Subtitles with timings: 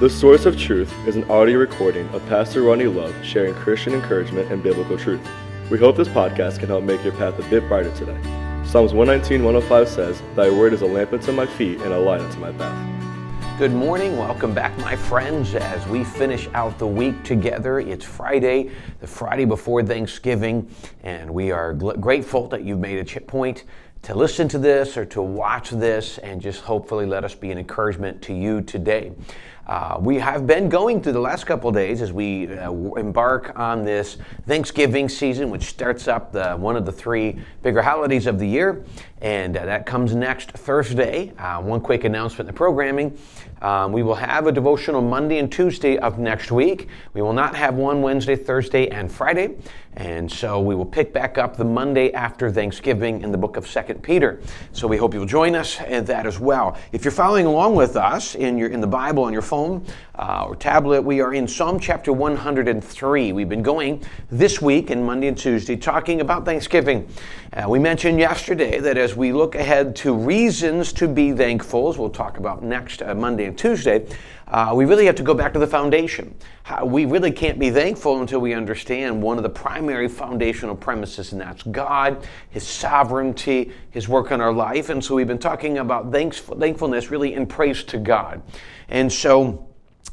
[0.00, 4.50] The Source of Truth is an audio recording of Pastor Ronnie Love sharing Christian encouragement
[4.50, 5.20] and biblical truth.
[5.70, 8.18] We hope this podcast can help make your path a bit brighter today.
[8.64, 12.22] Psalms 119, 105 says, Thy word is a lamp unto my feet and a light
[12.22, 13.58] unto my path.
[13.58, 14.16] Good morning.
[14.16, 17.78] Welcome back, my friends, as we finish out the week together.
[17.78, 18.70] It's Friday,
[19.00, 23.64] the Friday before Thanksgiving, and we are gl- grateful that you've made a ch- point
[24.02, 27.58] to listen to this or to watch this and just hopefully let us be an
[27.58, 29.12] encouragement to you today.
[29.66, 33.84] Uh, we have been going through the last couple days as we uh, embark on
[33.84, 38.48] this Thanksgiving season, which starts up the, one of the three bigger holidays of the
[38.48, 38.84] year,
[39.20, 41.32] and uh, that comes next Thursday.
[41.36, 43.18] Uh, one quick announcement in the programming.
[43.60, 46.88] Um, we will have a devotional Monday and Tuesday of next week.
[47.12, 49.56] We will not have one Wednesday, Thursday, and Friday.
[49.94, 53.66] And so we will pick back up the Monday after Thanksgiving in the book of
[53.66, 54.40] Second Peter.
[54.72, 56.78] So we hope you'll join us in that as well.
[56.92, 59.84] If you're following along with us in your in the Bible on your phone
[60.20, 63.32] uh, or tablet, we are in Psalm chapter 103.
[63.32, 67.08] We've been going this week and Monday and Tuesday talking about Thanksgiving.
[67.54, 71.96] Uh, we mentioned yesterday that as we look ahead to reasons to be thankful, as
[71.96, 74.06] we'll talk about next uh, Monday and Tuesday,
[74.48, 76.34] uh, we really have to go back to the foundation.
[76.64, 81.32] How, we really can't be thankful until we understand one of the primary foundational premises,
[81.32, 84.90] and that's God, His sovereignty, His work in our life.
[84.90, 88.42] And so we've been talking about thankfulness really in praise to God.
[88.90, 89.69] And so,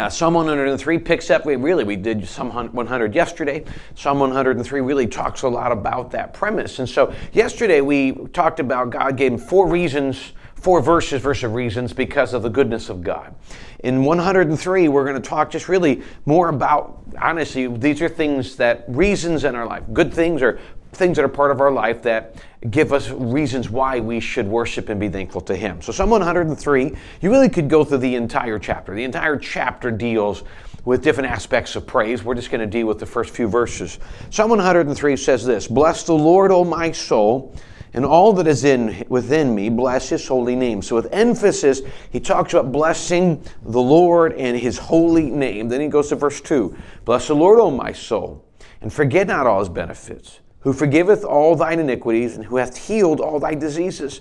[0.00, 3.64] uh, Psalm 103 picks up, we really, we did Psalm 100 yesterday.
[3.94, 6.78] Psalm 103 really talks a lot about that premise.
[6.78, 11.52] And so, yesterday we talked about God gave him four reasons, four verses, verse of
[11.52, 13.34] reasons because of the goodness of God.
[13.80, 18.84] In 103, we're going to talk just really more about, honestly, these are things that,
[18.88, 20.58] reasons in our life, good things or
[20.92, 22.36] things that are part of our life that
[22.70, 25.80] give us reasons why we should worship and be thankful to Him.
[25.80, 28.94] So, Psalm 103, you really could go through the entire chapter.
[28.94, 30.42] The entire chapter deals
[30.84, 32.24] with different aspects of praise.
[32.24, 33.98] We're just going to deal with the first few verses.
[34.30, 37.54] Psalm 103 says this Bless the Lord, O my soul
[37.92, 41.80] and all that is in within me bless his holy name so with emphasis
[42.10, 46.40] he talks about blessing the lord and his holy name then he goes to verse
[46.40, 48.44] 2 bless the lord o my soul
[48.80, 53.20] and forget not all his benefits who forgiveth all thine iniquities, and who hath healed
[53.20, 54.20] all thy diseases,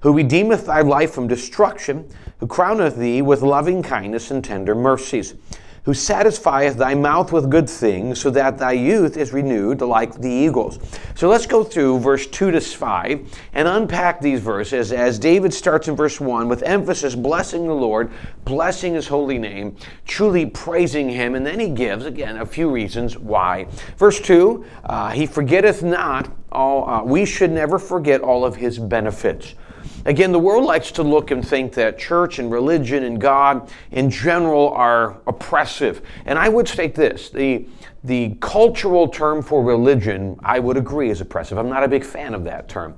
[0.00, 5.34] who redeemeth thy life from destruction, who crowneth thee with loving kindness and tender mercies
[5.88, 10.28] who satisfieth thy mouth with good things, so that thy youth is renewed like the
[10.28, 10.78] eagles.
[11.14, 15.88] So let's go through verse 2 to 5 and unpack these verses as David starts
[15.88, 18.10] in verse 1 with emphasis blessing the Lord,
[18.44, 23.16] blessing his holy name, truly praising him, and then he gives, again, a few reasons
[23.16, 23.66] why.
[23.96, 28.78] Verse 2 uh, He forgetteth not all, uh, we should never forget all of his
[28.78, 29.54] benefits.
[30.08, 34.08] Again, the world likes to look and think that church and religion and God in
[34.08, 36.00] general are oppressive.
[36.24, 37.66] And I would state this the,
[38.02, 41.58] the cultural term for religion, I would agree, is oppressive.
[41.58, 42.94] I'm not a big fan of that term.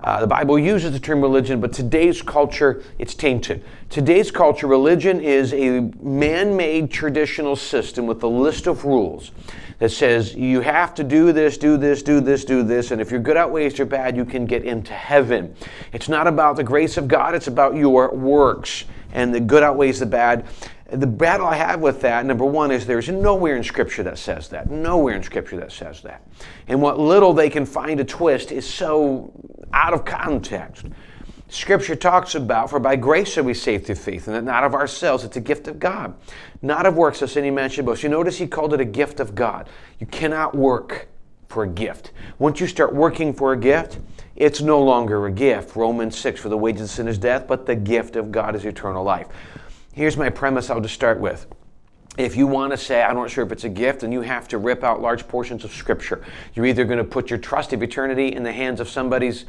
[0.00, 3.64] Uh, the Bible uses the term religion, but today's culture, it's tainted.
[3.90, 9.32] Today's culture, religion is a man made traditional system with a list of rules
[9.80, 13.10] that says you have to do this, do this, do this, do this, and if
[13.10, 15.54] your good outweighs your bad, you can get into heaven.
[15.92, 19.98] It's not about the grace of God, it's about your works, and the good outweighs
[19.98, 20.46] the bad.
[20.90, 24.48] The battle I have with that, number one, is there's nowhere in Scripture that says
[24.48, 24.70] that.
[24.70, 26.26] Nowhere in Scripture that says that.
[26.66, 29.30] And what little they can find a twist is so
[29.74, 30.86] out of context.
[31.50, 34.74] Scripture talks about, for by grace are we saved through faith, and that not of
[34.74, 36.14] ourselves, it's a gift of God.
[36.62, 38.02] Not of works, as any man should boast.
[38.02, 39.68] You notice he called it a gift of God.
[39.98, 41.08] You cannot work
[41.48, 42.12] for a gift.
[42.38, 43.98] Once you start working for a gift,
[44.36, 45.76] it's no longer a gift.
[45.76, 48.64] Romans 6, for the wages of sin is death, but the gift of God is
[48.64, 49.26] eternal life.
[49.92, 51.46] Here's my premise I'll just start with.
[52.16, 54.48] If you want to say, I'm not sure if it's a gift, and you have
[54.48, 57.82] to rip out large portions of Scripture, you're either going to put your trust of
[57.82, 59.44] eternity in the hands of somebody's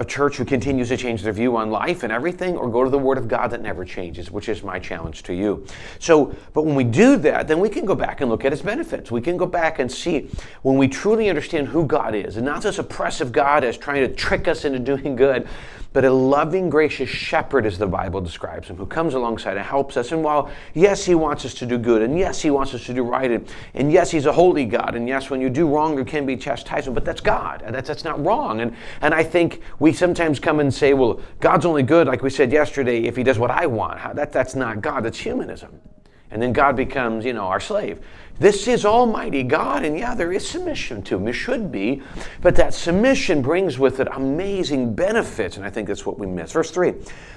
[0.00, 2.88] a church who continues to change their view on life and everything, or go to
[2.88, 5.66] the Word of God that never changes, which is my challenge to you.
[5.98, 8.62] So, but when we do that, then we can go back and look at its
[8.62, 9.10] benefits.
[9.10, 10.30] We can go back and see
[10.62, 14.14] when we truly understand who God is, and not this oppressive God as trying to
[14.14, 15.46] trick us into doing good,
[15.92, 19.96] but a loving, gracious shepherd, as the Bible describes him, who comes alongside and helps
[19.96, 20.12] us.
[20.12, 22.94] And while, yes, he wants us to do good, and yes, he wants us to
[22.94, 25.96] do right, and, and yes, he's a holy God, and yes, when you do wrong,
[25.96, 28.60] there can be chastisement, but that's God, and that's, that's not wrong.
[28.60, 32.30] And, and I think we sometimes come and say, well, God's only good, like we
[32.30, 34.16] said yesterday, if he does what I want.
[34.16, 35.80] That, that's not God, that's humanism.
[36.30, 38.00] And then God becomes, you know, our slave.
[38.40, 41.28] This is Almighty God, and yeah, there is submission to Him.
[41.28, 42.00] It should be,
[42.40, 46.52] but that submission brings with it amazing benefits, and I think that's what we miss.
[46.52, 46.92] Verse 3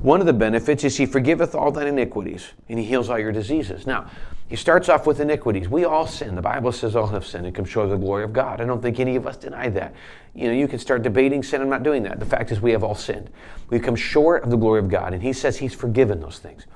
[0.00, 3.30] One of the benefits is He forgiveth all thine iniquities, and He heals all your
[3.30, 3.86] diseases.
[3.86, 4.10] Now,
[4.48, 5.68] He starts off with iniquities.
[5.68, 6.34] We all sin.
[6.34, 8.60] The Bible says all have sinned and come short of the glory of God.
[8.60, 9.94] I don't think any of us deny that.
[10.34, 11.62] You know, you can start debating sin.
[11.62, 12.18] I'm not doing that.
[12.18, 13.30] The fact is, we have all sinned.
[13.70, 16.66] We've come short of the glory of God, and He says He's forgiven those things.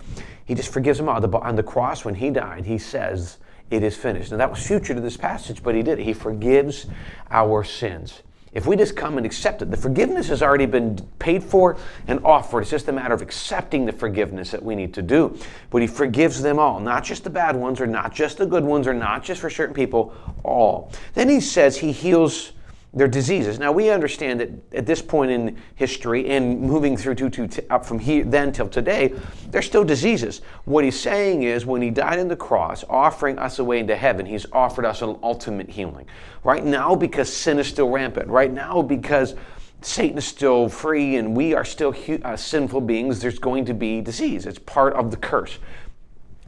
[0.45, 1.25] He just forgives them all.
[1.37, 3.39] On the cross, when He died, He says,
[3.73, 4.31] it is finished.
[4.31, 6.05] Now, that was future to this passage, but he did it.
[6.05, 6.87] He forgives
[7.31, 8.23] our sins.
[8.53, 12.23] If we just come and accept it, the forgiveness has already been paid for and
[12.23, 12.61] offered.
[12.61, 15.39] It's just a matter of accepting the forgiveness that we need to do.
[15.71, 18.63] But He forgives them all, not just the bad ones, or not just the good
[18.63, 20.93] ones, or not just for certain people, all.
[21.15, 22.53] Then He says He heals
[22.95, 23.59] their diseases.
[23.59, 27.73] Now we understand that at this point in history and moving through to, to, to,
[27.73, 29.15] up from here then till today,
[29.49, 30.43] there's still diseases.
[30.67, 33.97] What he's saying is when he died on the cross, offering us a way into
[33.97, 36.07] heaven, he's offered us an ultimate healing.
[36.45, 38.29] Right now, because sin is still rampant.
[38.29, 39.37] Right now, because
[39.81, 44.03] Satan is still free and we are still uh, sinful beings, there's going to be
[44.03, 44.45] disease.
[44.45, 45.59] It's part of the curse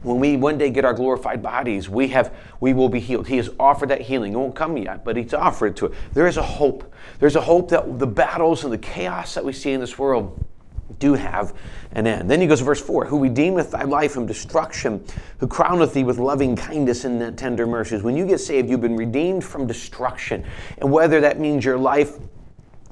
[0.05, 3.27] when we one day get our glorified bodies, we have we will be healed.
[3.27, 4.33] He has offered that healing.
[4.33, 5.95] It won't come yet, but he's offered it to us.
[6.13, 6.93] There is a hope.
[7.19, 10.45] There's a hope that the battles and the chaos that we see in this world
[10.99, 11.53] do have
[11.93, 12.29] an end.
[12.29, 15.03] Then he goes to verse 4 Who redeemeth thy life from destruction,
[15.39, 18.03] who crowneth thee with loving kindness and tender mercies.
[18.03, 20.45] When you get saved, you've been redeemed from destruction.
[20.77, 22.17] And whether that means your life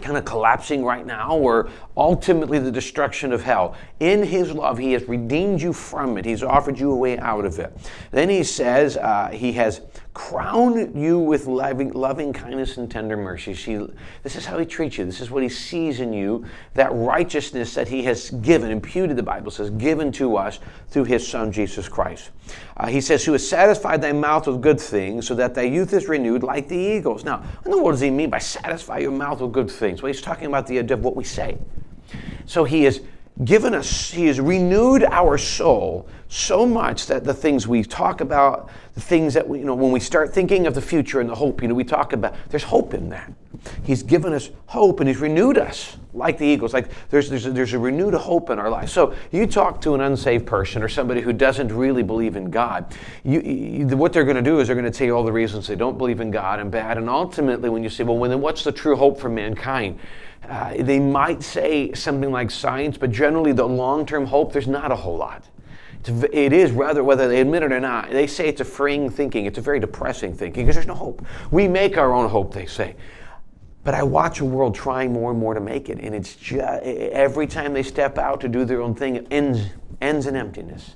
[0.03, 3.75] kind of collapsing right now or ultimately the destruction of hell.
[3.99, 6.25] In His love, He has redeemed you from it.
[6.25, 7.75] He's offered you a way out of it.
[8.11, 9.81] Then He says uh, He has
[10.13, 13.53] crowned you with loving, loving kindness and tender mercy.
[13.53, 13.87] He,
[14.21, 15.05] this is how He treats you.
[15.05, 16.45] This is what He sees in you.
[16.75, 21.27] That righteousness that He has given, imputed, the Bible says, given to us through His
[21.27, 22.29] Son, Jesus Christ.
[22.77, 25.93] Uh, he says, Who has satisfied thy mouth with good things, so that thy youth
[25.93, 27.23] is renewed like the eagles.
[27.23, 30.01] Now, what does He mean by satisfy your mouth with good things?
[30.01, 31.57] Well, He's talking about the idea of what we say.
[32.45, 33.01] So he has
[33.43, 38.67] given us, he has renewed our soul so much that the things we talk about,
[38.95, 41.35] the things that we, you know, when we start thinking of the future and the
[41.35, 43.31] hope, you know, we talk about, there's hope in that.
[43.83, 46.73] He's given us hope and he's renewed us like the eagles.
[46.73, 48.89] Like there's, there's, a, there's a renewed hope in our life.
[48.89, 52.95] So you talk to an unsaved person or somebody who doesn't really believe in God,
[53.23, 55.31] you, you, what they're going to do is they're going to tell you all the
[55.31, 56.97] reasons they don't believe in God and bad.
[56.97, 59.99] And ultimately, when you say, well, then what's the true hope for mankind?
[60.49, 64.91] Uh, they might say something like science, but generally the long term hope, there's not
[64.91, 65.43] a whole lot.
[66.05, 69.45] It's, rather, whether they admit it or not, they say it's a freeing thinking.
[69.45, 71.25] It's a very depressing thinking because there's no hope.
[71.51, 72.95] We make our own hope, they say.
[73.83, 76.83] But I watch a world trying more and more to make it, and it's just
[76.83, 79.67] every time they step out to do their own thing, it ends,
[79.99, 80.95] ends in emptiness.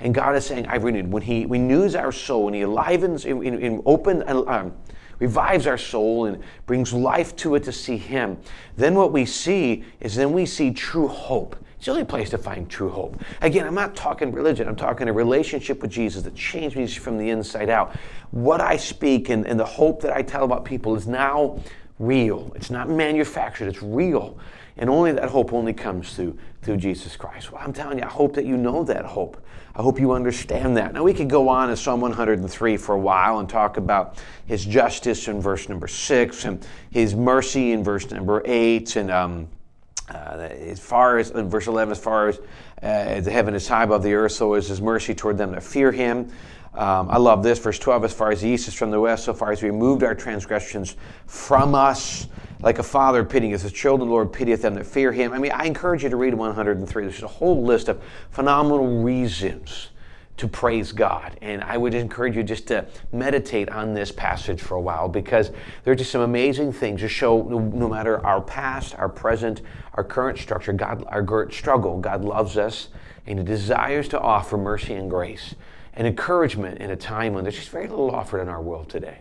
[0.00, 1.12] And God is saying, I've renewed.
[1.12, 4.74] When He renews our soul, when He enlivens, in, in, in open, um,
[5.18, 8.38] revives our soul and brings life to it to see Him,
[8.76, 11.54] then what we see is then we see true hope.
[11.82, 13.20] It's the only place to find true hope.
[13.40, 17.18] Again, I'm not talking religion, I'm talking a relationship with Jesus that changed me from
[17.18, 17.96] the inside out.
[18.30, 21.58] What I speak and, and the hope that I tell about people is now
[21.98, 22.52] real.
[22.54, 24.38] It's not manufactured, it's real.
[24.76, 27.50] And only that hope only comes through, through Jesus Christ.
[27.50, 29.44] Well, I'm telling you, I hope that you know that hope.
[29.74, 30.92] I hope you understand that.
[30.92, 34.64] Now, we could go on in Psalm 103 for a while and talk about his
[34.64, 39.48] justice in verse number 6 and his mercy in verse number 8 and um,
[40.12, 42.38] uh, as far as in verse 11 as far as
[42.82, 45.62] uh, the heaven is high above the earth so is his mercy toward them that
[45.62, 46.30] fear him
[46.74, 49.24] um, I love this, verse 12, as far as the east is from the west,
[49.24, 50.96] so far as we removed our transgressions
[51.26, 52.28] from us,
[52.60, 55.34] like a father pitying his children, Lord pitieth them that fear him.
[55.34, 57.02] I mean, I encourage you to read 103.
[57.02, 59.90] There's a whole list of phenomenal reasons
[60.36, 61.38] to praise God.
[61.42, 65.50] And I would encourage you just to meditate on this passage for a while because
[65.84, 69.62] there are just some amazing things to show no, no matter our past, our present,
[69.94, 72.88] our current structure, God, our current struggle, God loves us
[73.26, 75.54] and He desires to offer mercy and grace
[75.94, 79.18] and encouragement in a time when there's just very little offered in our world today.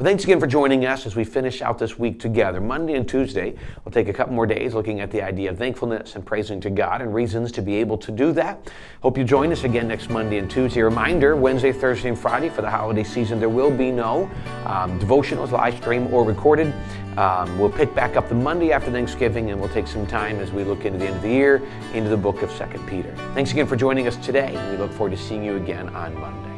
[0.00, 2.58] Well, thanks again for joining us as we finish out this week together.
[2.58, 3.54] Monday and Tuesday,
[3.84, 6.70] we'll take a couple more days looking at the idea of thankfulness and praising to
[6.70, 8.72] God and reasons to be able to do that.
[9.02, 10.80] Hope you join us again next Monday and Tuesday.
[10.80, 14.22] Reminder Wednesday, Thursday, and Friday for the holiday season, there will be no
[14.64, 16.72] um, devotionals, live stream, or recorded.
[17.18, 20.50] Um, we'll pick back up the Monday after Thanksgiving and we'll take some time as
[20.50, 21.60] we look into the end of the year
[21.92, 23.14] into the book of 2 Peter.
[23.34, 26.18] Thanks again for joining us today, and we look forward to seeing you again on
[26.18, 26.49] Monday.